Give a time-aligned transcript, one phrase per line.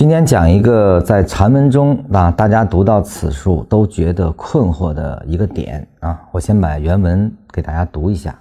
[0.00, 6.26] 今天讲一个在禅文中啊，大家读到此处都觉得困惑的一个点啊。
[6.32, 8.34] 我先把原文给大家读一下。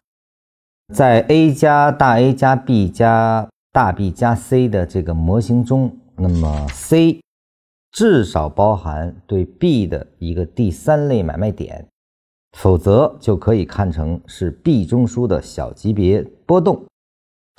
[0.94, 7.20] 在 a 加大 A 加 B 加大 B 加 C 的这个模型中，那么 C
[7.92, 11.86] 至少包含对 B 的一个第三类买卖点，
[12.58, 16.86] 否则就可以看成是 B 中枢的小级别波动。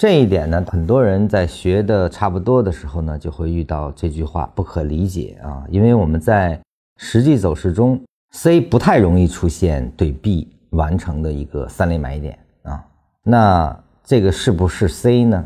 [0.00, 6.58] 这一点呢，很多人在学的差不多的时候呢，就会遇到这句话不可理解啊，因为我们在
[6.96, 12.82] 实际走势中，C 不太容易出现对 B 完成的一个三类买点啊。
[13.22, 15.44] 那这个是不是 C 呢？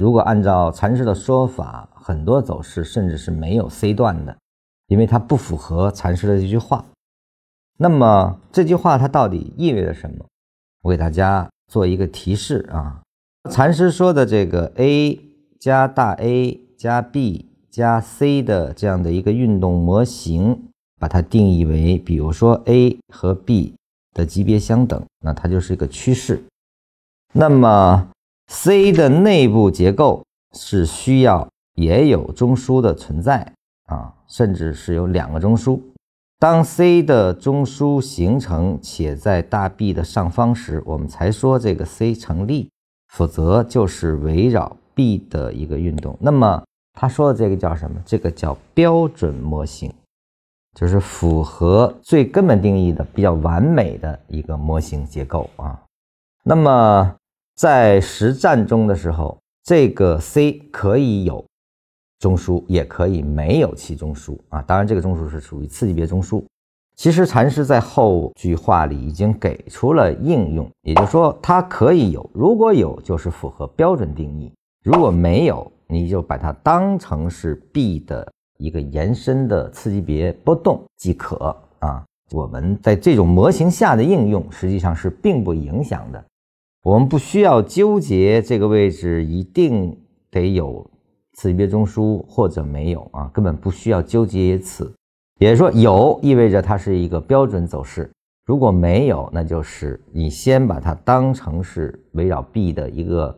[0.00, 4.34] 如果按照禅师的说法，很多走势甚至是没有 C 段的，
[4.86, 6.82] 因为它不符合禅师的这句话。
[7.76, 10.24] 那么这句话它到底意味着什么？
[10.80, 11.46] 我给大家。
[11.72, 13.00] 做一个提示啊，
[13.50, 15.18] 禅师说的这个 A
[15.58, 20.64] 加大 A 加 B 加 C 的这样的一个运动模型，
[21.00, 23.72] 把它定义为，比如说 A 和 B
[24.12, 26.44] 的级别相等，那它就是一个趋势。
[27.32, 28.06] 那么
[28.48, 30.22] C 的内部结构
[30.54, 33.50] 是需要也有中枢的存在
[33.86, 35.80] 啊，甚至是有两个中枢。
[36.42, 42.68] 当 C 的中枢形成且在大 B 的上方时，我们才说这个 C 成立，
[43.14, 46.18] 否则就是围绕 B 的一个运动。
[46.20, 46.60] 那么
[46.94, 48.02] 他说的这个叫什么？
[48.04, 49.94] 这个叫标准模型，
[50.74, 55.80] 就是符合最根本定义的比较完美的一个模型结构啊。
[56.42, 57.14] 那么
[57.54, 61.44] 在实战中的时候，这个 C 可以有。
[62.22, 66.40] 中枢也可以没有其中枢啊，当然这个中枢是属于次级别中枢。
[66.94, 74.52] 其实禅师在后句话里已经给出了应用，也就是说它可以有，如果有就是符合标准定义，
[74.84, 82.04] 如果没有，你就把它当成是 B 的一个延伸的次级别波动即可啊。
[82.30, 86.24] 我们在这种模型下的应用实际上是并不影响的，
[86.84, 89.98] 我们不需要纠结这个位置一定
[90.30, 90.88] 得有。
[91.34, 94.92] 次级别中枢或者没有啊，根本不需要纠结于此。
[95.38, 98.04] 也就是说，有意味着它是一个标准走势；
[98.46, 103.34] 如果没有，那就是你先把它当成是围绕 B 的一个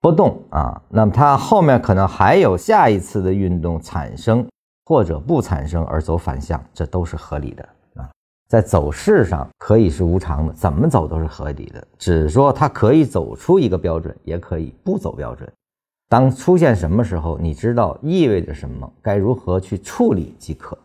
[0.00, 0.80] 波动啊。
[0.88, 4.46] 那么它后面可能还有下一次的运动产生
[4.84, 8.08] 或者不产生而走反向，这都是合理的啊。
[8.48, 15.50] 在走势上可以是无常的，怎么走都是合理的，只是说它可以走出一个标准，也可以不走标准。
[16.08, 20.78] 当出现什么时候，你知道意味着什么，该如何去处理即可。